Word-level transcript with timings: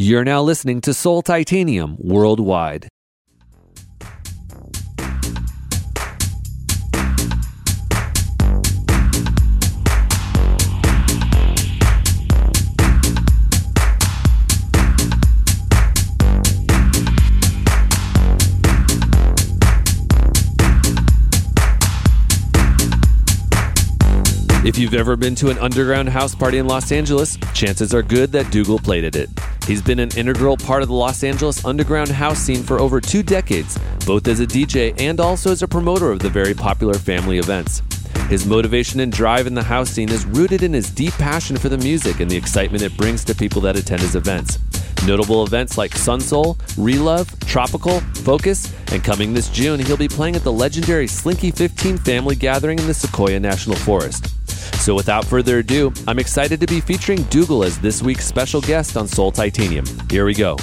You're 0.00 0.22
now 0.22 0.42
listening 0.42 0.80
to 0.82 0.94
Soul 0.94 1.22
Titanium 1.22 1.96
worldwide. 1.98 2.86
If 24.64 24.78
you've 24.78 24.94
ever 24.94 25.16
been 25.16 25.34
to 25.34 25.50
an 25.50 25.58
underground 25.58 26.08
house 26.08 26.36
party 26.36 26.58
in 26.58 26.68
Los 26.68 26.92
Angeles, 26.92 27.36
chances 27.52 27.92
are 27.92 28.04
good 28.04 28.30
that 28.30 28.52
Dougal 28.52 28.78
played 28.78 29.02
at 29.02 29.16
it. 29.16 29.28
He's 29.68 29.82
been 29.82 29.98
an 29.98 30.08
integral 30.16 30.56
part 30.56 30.80
of 30.80 30.88
the 30.88 30.94
Los 30.94 31.22
Angeles 31.22 31.62
underground 31.62 32.08
house 32.08 32.38
scene 32.38 32.62
for 32.62 32.80
over 32.80 33.02
two 33.02 33.22
decades, 33.22 33.78
both 34.06 34.26
as 34.26 34.40
a 34.40 34.46
DJ 34.46 34.98
and 34.98 35.20
also 35.20 35.52
as 35.52 35.62
a 35.62 35.68
promoter 35.68 36.10
of 36.10 36.20
the 36.20 36.30
very 36.30 36.54
popular 36.54 36.94
family 36.94 37.36
events. 37.36 37.82
His 38.30 38.46
motivation 38.46 39.00
and 39.00 39.12
drive 39.12 39.46
in 39.46 39.52
the 39.52 39.62
house 39.62 39.90
scene 39.90 40.08
is 40.08 40.24
rooted 40.24 40.62
in 40.62 40.72
his 40.72 40.88
deep 40.88 41.12
passion 41.12 41.58
for 41.58 41.68
the 41.68 41.76
music 41.76 42.20
and 42.20 42.30
the 42.30 42.36
excitement 42.36 42.82
it 42.82 42.96
brings 42.96 43.24
to 43.26 43.34
people 43.34 43.60
that 43.60 43.76
attend 43.76 44.00
his 44.00 44.16
events. 44.16 44.58
Notable 45.06 45.44
events 45.44 45.76
like 45.76 45.90
Sunsoul, 45.90 46.56
Relove, 46.78 47.28
Tropical, 47.46 48.00
Focus, 48.24 48.74
and 48.90 49.04
coming 49.04 49.34
this 49.34 49.50
June, 49.50 49.80
he'll 49.80 49.98
be 49.98 50.08
playing 50.08 50.34
at 50.34 50.44
the 50.44 50.52
legendary 50.52 51.06
Slinky 51.06 51.50
15 51.50 51.98
family 51.98 52.36
gathering 52.36 52.78
in 52.78 52.86
the 52.86 52.94
Sequoia 52.94 53.38
National 53.38 53.76
Forest. 53.76 54.37
So 54.80 54.94
without 54.94 55.24
further 55.24 55.58
ado, 55.58 55.92
I'm 56.06 56.18
excited 56.18 56.60
to 56.60 56.66
be 56.66 56.80
featuring 56.80 57.22
Dougal 57.24 57.64
as 57.64 57.78
this 57.78 58.02
week's 58.02 58.26
special 58.26 58.60
guest 58.60 58.96
on 58.96 59.06
Soul 59.06 59.32
Titanium. 59.32 59.84
Here 60.10 60.24
we 60.24 60.34
go. 60.34 60.56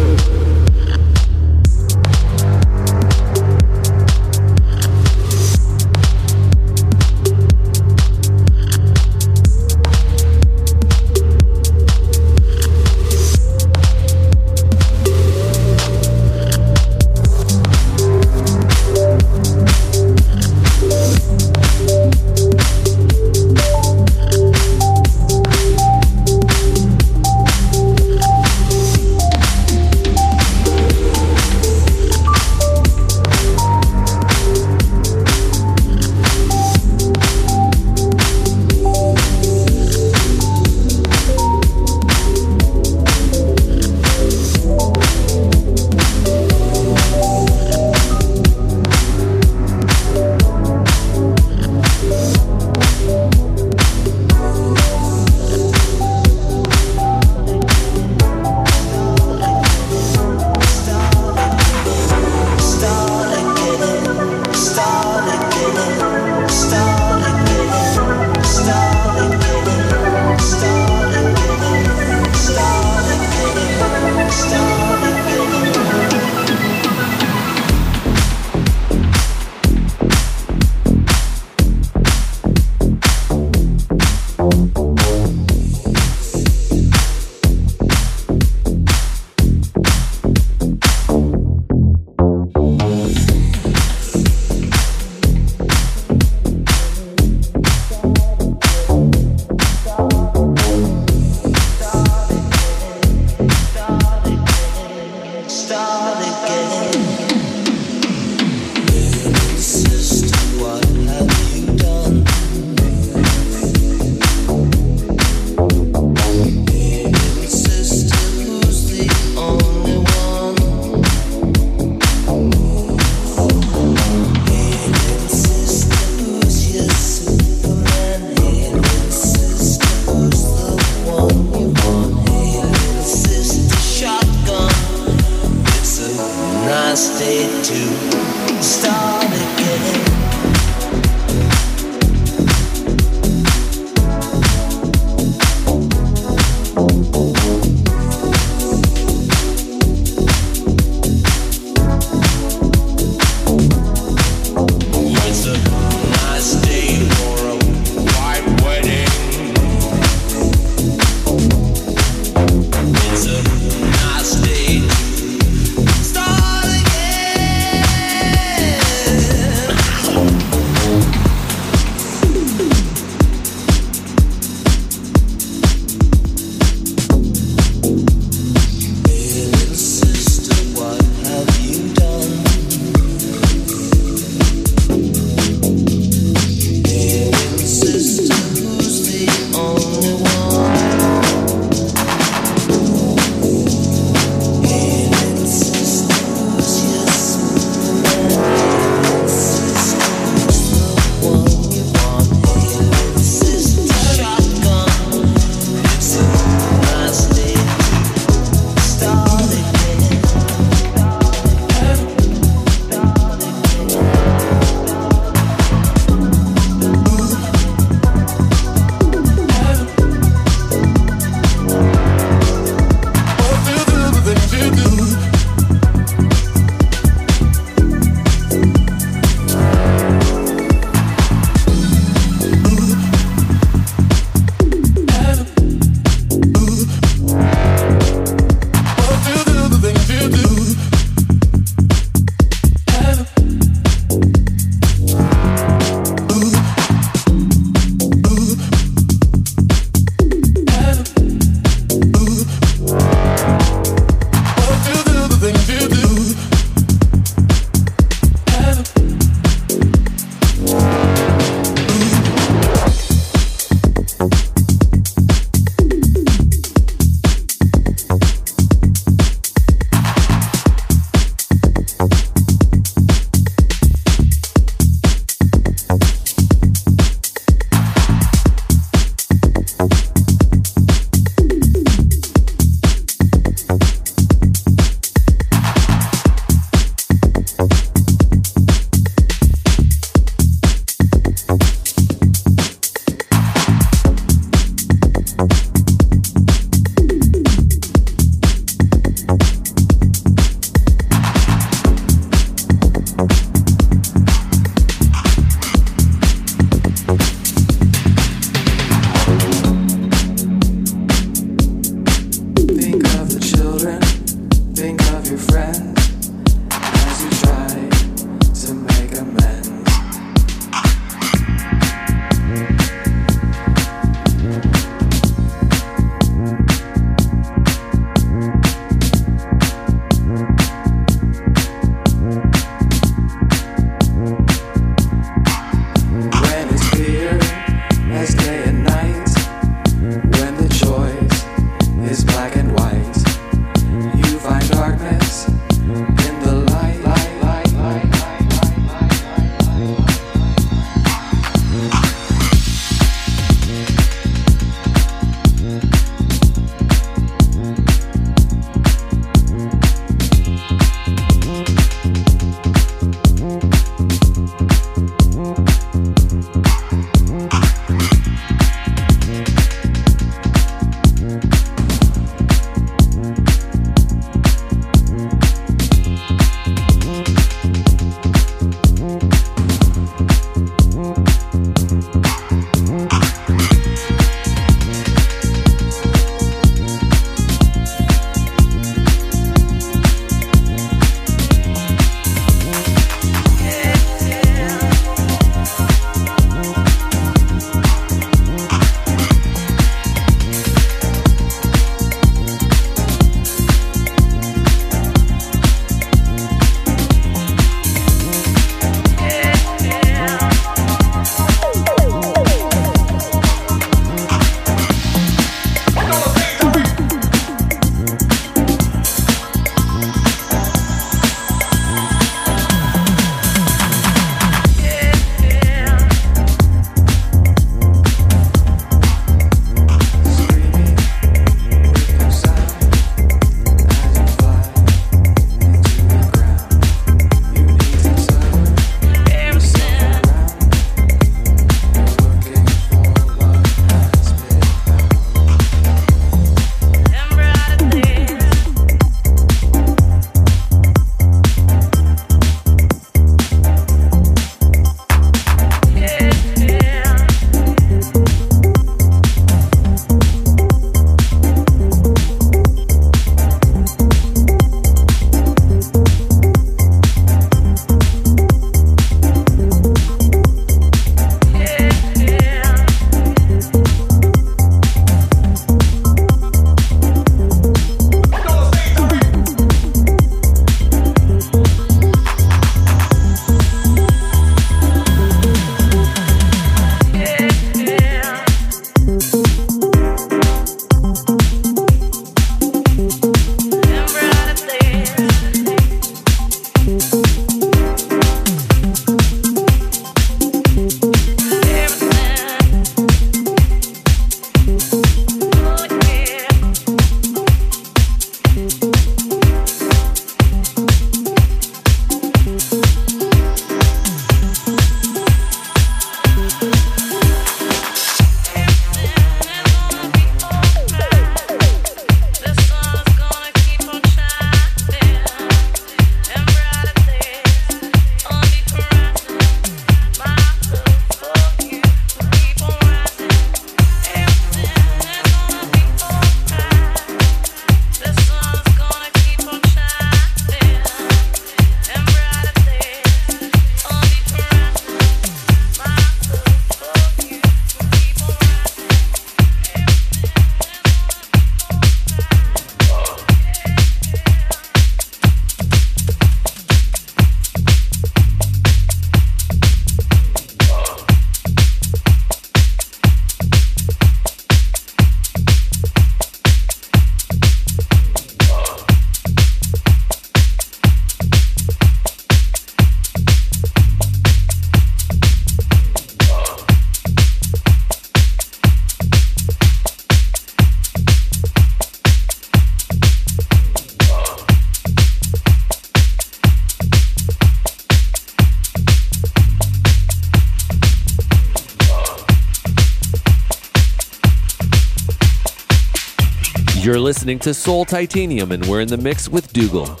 You're 596.80 596.98
listening 596.98 597.38
to 597.40 597.52
Soul 597.52 597.84
Titanium, 597.84 598.52
and 598.52 598.64
we're 598.64 598.80
in 598.80 598.88
the 598.88 598.96
mix 598.96 599.28
with 599.28 599.52
Dougal. 599.52 600.00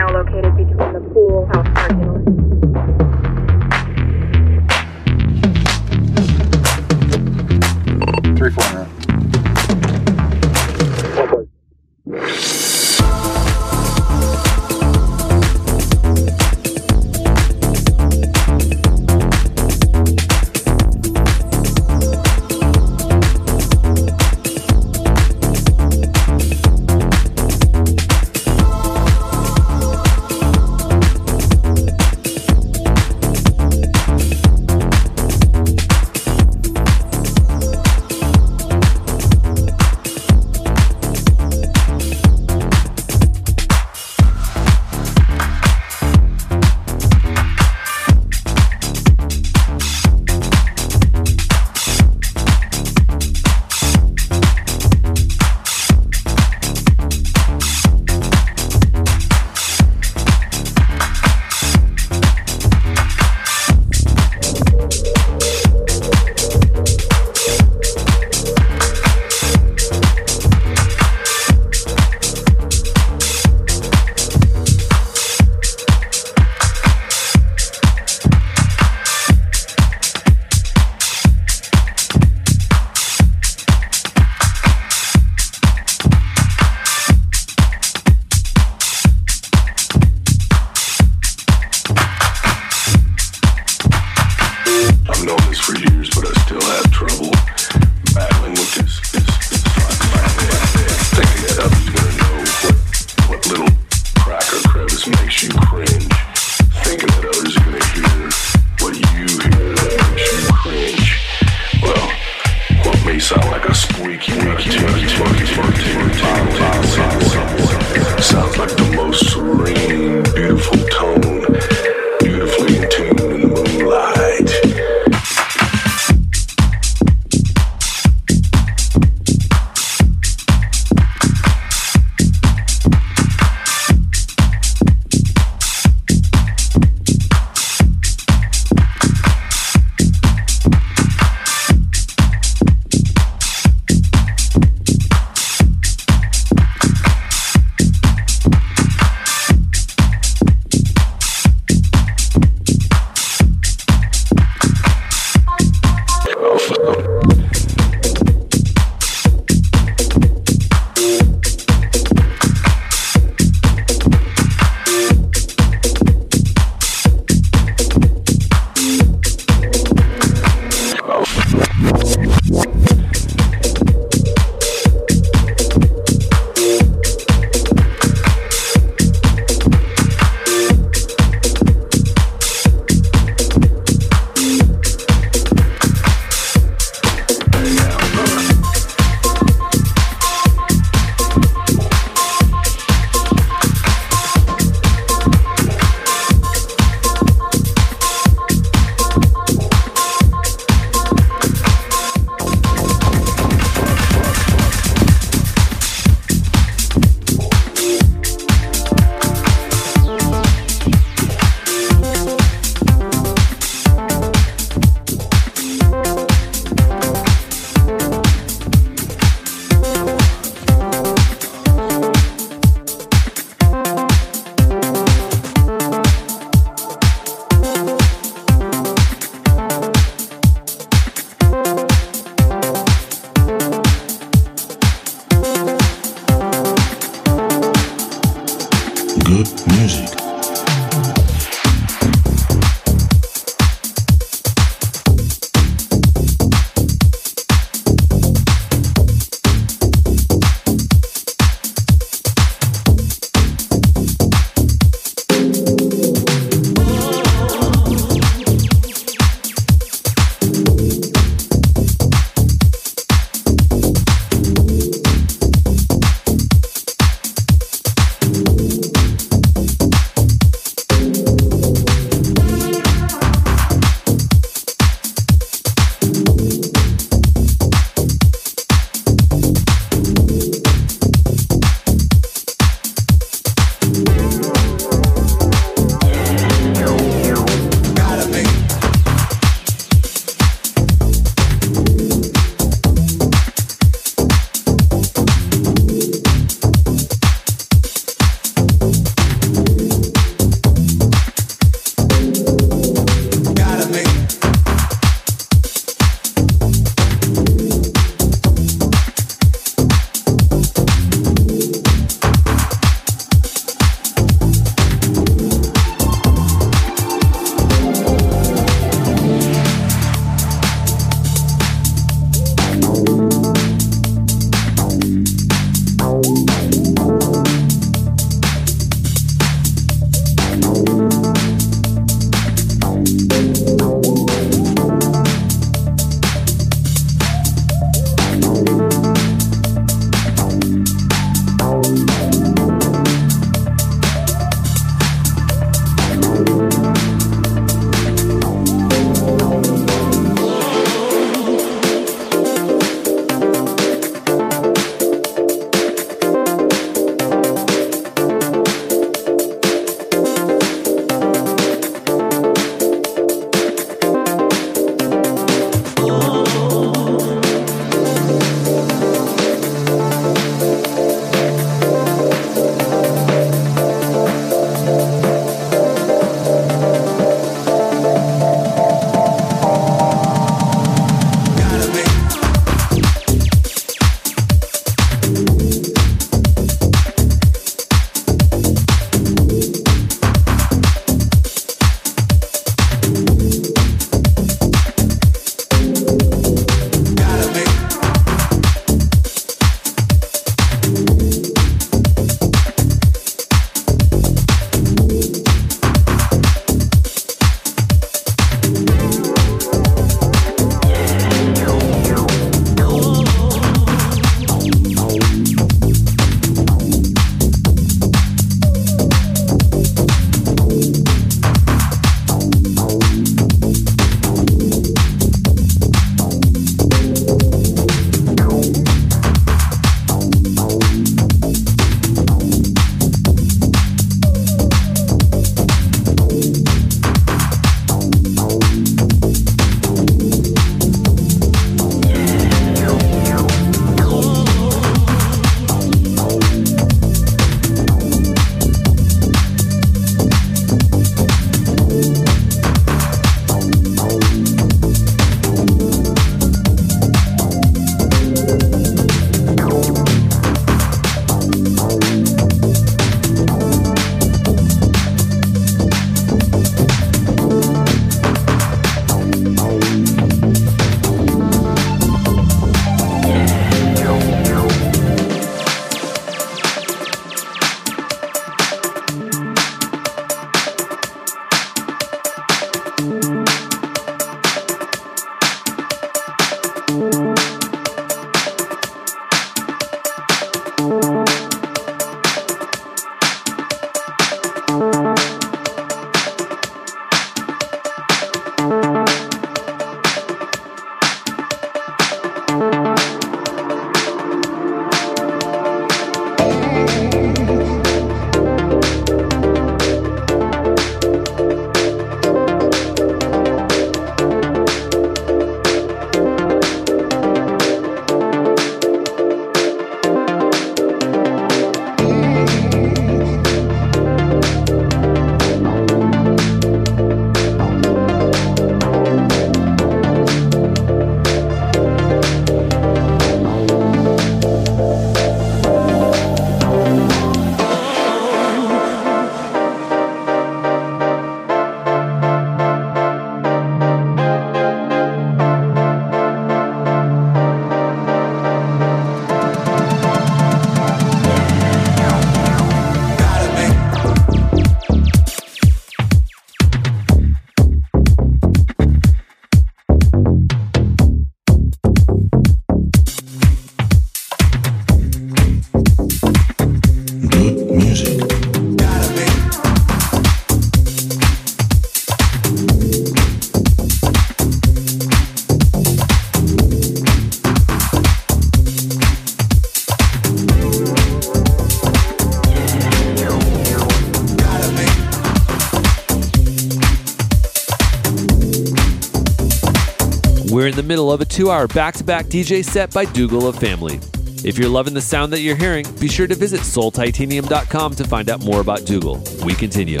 We're 590.50 590.66
in 590.66 590.74
the 590.74 590.82
middle 590.82 591.12
of 591.12 591.20
a 591.20 591.24
two 591.24 591.48
hour 591.48 591.68
back 591.68 591.94
to 591.94 592.04
back 592.04 592.26
DJ 592.26 592.64
set 592.64 592.92
by 592.92 593.04
Dougal 593.04 593.46
of 593.46 593.56
Family. 593.56 594.00
If 594.42 594.58
you're 594.58 594.68
loving 594.68 594.94
the 594.94 595.00
sound 595.00 595.32
that 595.32 595.42
you're 595.42 595.54
hearing, 595.54 595.86
be 596.00 596.08
sure 596.08 596.26
to 596.26 596.34
visit 596.34 596.62
soultitanium.com 596.62 597.94
to 597.94 598.04
find 598.04 598.28
out 598.28 598.42
more 598.42 598.60
about 598.60 598.84
Dougal. 598.84 599.22
We 599.44 599.54
continue. 599.54 600.00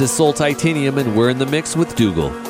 Is 0.00 0.10
Soul 0.10 0.32
Titanium, 0.32 0.98
and 0.98 1.16
we're 1.16 1.30
in 1.30 1.38
the 1.38 1.46
mix 1.46 1.76
with 1.76 1.94
Dougal. 1.94 2.49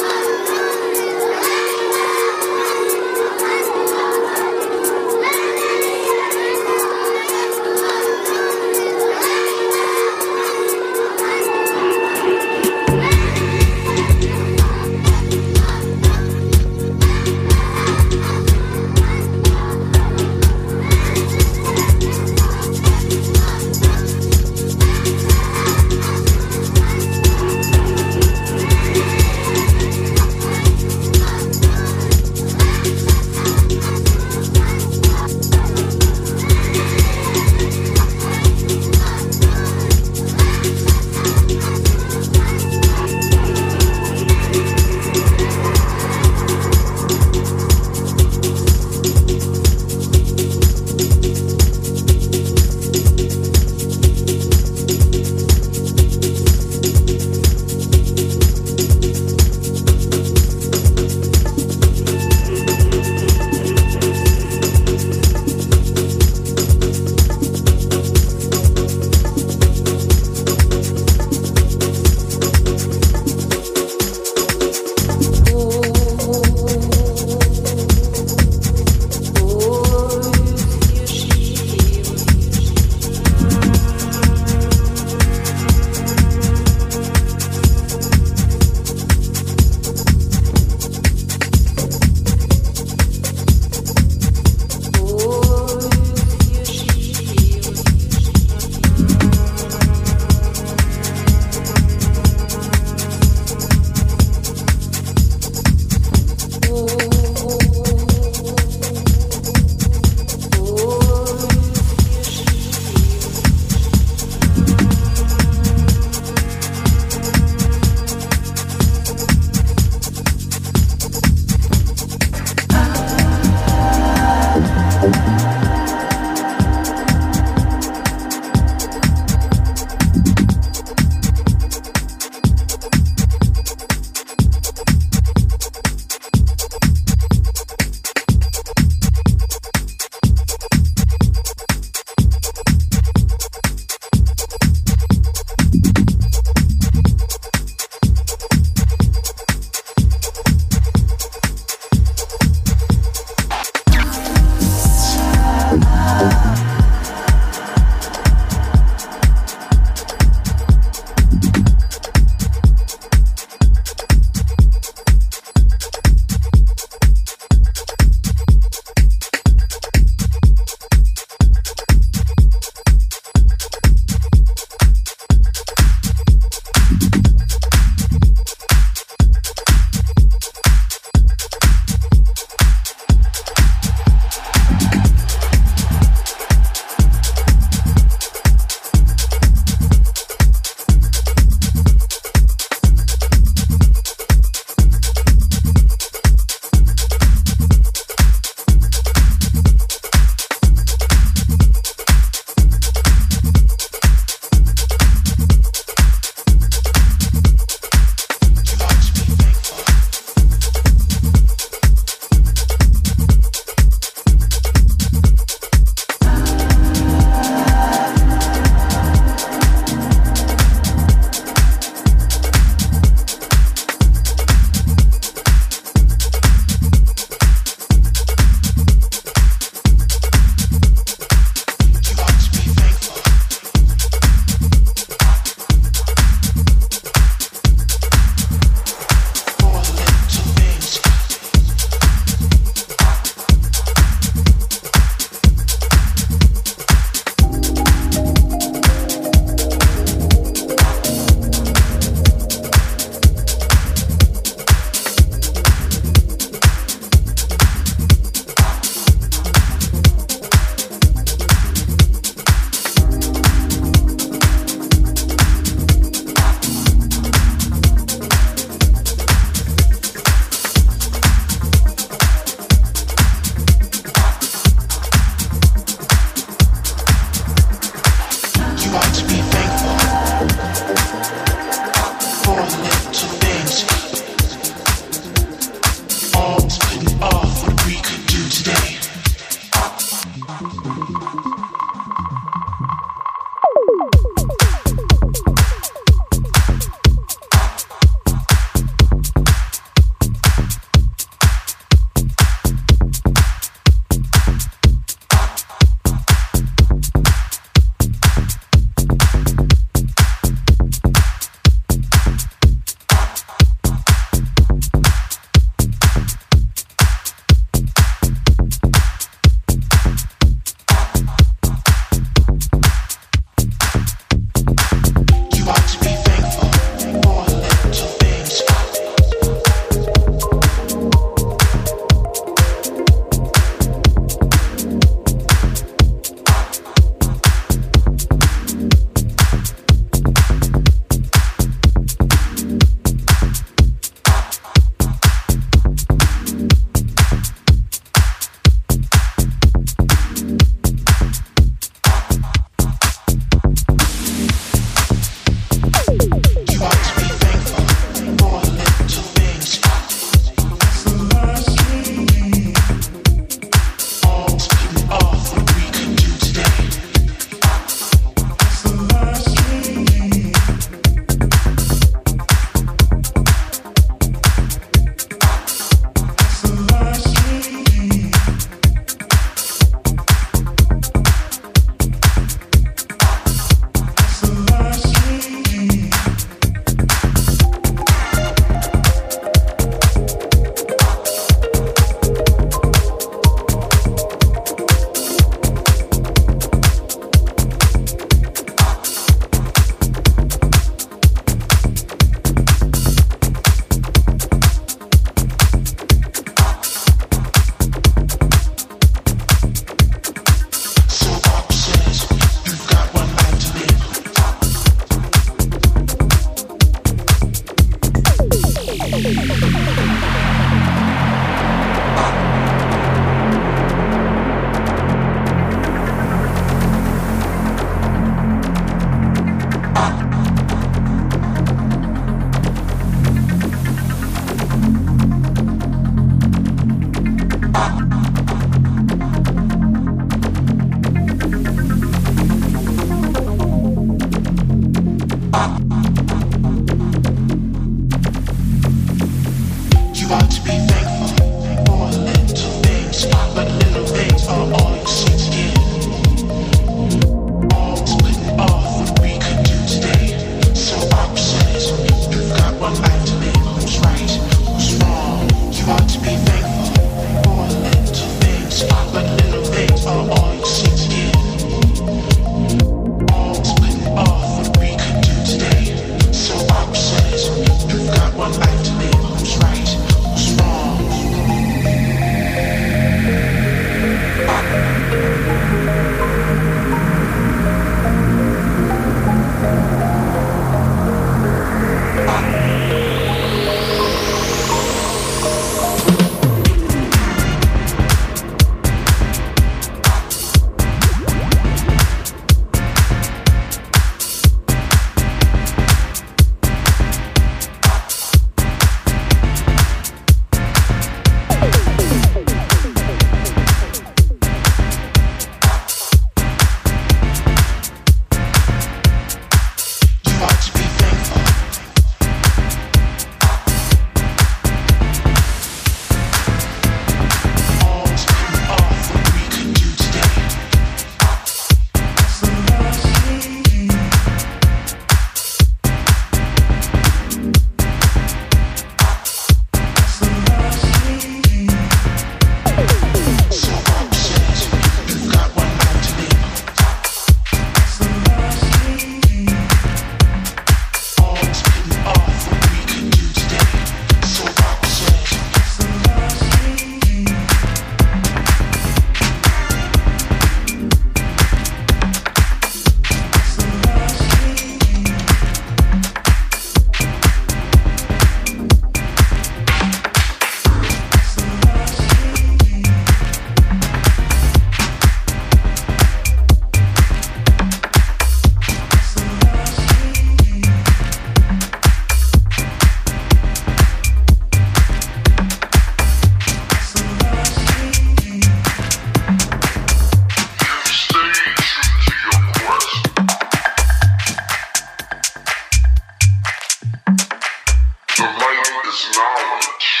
power. 599.35 600.00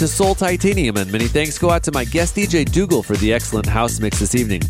To 0.00 0.08
Soul 0.08 0.34
Titanium, 0.34 0.96
and 0.96 1.12
many 1.12 1.28
thanks 1.28 1.58
go 1.58 1.68
out 1.68 1.82
to 1.82 1.92
my 1.92 2.06
guest 2.06 2.34
DJ 2.34 2.64
Dougal 2.64 3.02
for 3.02 3.18
the 3.18 3.34
excellent 3.34 3.66
house 3.66 4.00
mix 4.00 4.18
this 4.18 4.34
evening. 4.34 4.62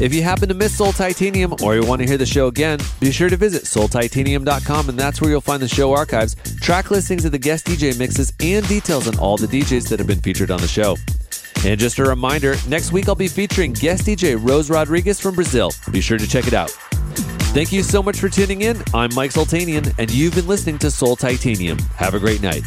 If 0.00 0.14
you 0.14 0.22
happen 0.22 0.48
to 0.50 0.54
miss 0.54 0.76
Soul 0.76 0.92
Titanium 0.92 1.52
or 1.64 1.74
you 1.74 1.84
want 1.84 2.00
to 2.00 2.06
hear 2.06 2.16
the 2.16 2.24
show 2.24 2.46
again, 2.46 2.78
be 3.00 3.10
sure 3.10 3.28
to 3.28 3.36
visit 3.36 3.64
soultitanium.com, 3.64 4.88
and 4.88 4.96
that's 4.96 5.20
where 5.20 5.30
you'll 5.30 5.40
find 5.40 5.60
the 5.60 5.66
show 5.66 5.92
archives, 5.92 6.36
track 6.60 6.92
listings 6.92 7.24
of 7.24 7.32
the 7.32 7.40
guest 7.40 7.66
DJ 7.66 7.98
mixes, 7.98 8.32
and 8.38 8.68
details 8.68 9.08
on 9.08 9.18
all 9.18 9.36
the 9.36 9.48
DJs 9.48 9.88
that 9.88 9.98
have 9.98 10.06
been 10.06 10.20
featured 10.20 10.52
on 10.52 10.60
the 10.60 10.68
show. 10.68 10.96
And 11.64 11.80
just 11.80 11.98
a 11.98 12.04
reminder, 12.04 12.54
next 12.68 12.92
week 12.92 13.08
I'll 13.08 13.16
be 13.16 13.26
featuring 13.26 13.72
guest 13.72 14.06
DJ 14.06 14.38
Rose 14.40 14.70
Rodriguez 14.70 15.18
from 15.18 15.34
Brazil. 15.34 15.72
Be 15.90 16.00
sure 16.00 16.18
to 16.18 16.26
check 16.28 16.46
it 16.46 16.54
out. 16.54 16.70
Thank 17.50 17.72
you 17.72 17.82
so 17.82 18.00
much 18.00 18.20
for 18.20 18.28
tuning 18.28 18.60
in. 18.60 18.80
I'm 18.94 19.12
Mike 19.16 19.32
Soultanian, 19.32 19.92
and 19.98 20.08
you've 20.08 20.36
been 20.36 20.46
listening 20.46 20.78
to 20.78 20.90
Soul 20.92 21.16
Titanium. 21.16 21.78
Have 21.96 22.14
a 22.14 22.20
great 22.20 22.42
night. 22.42 22.62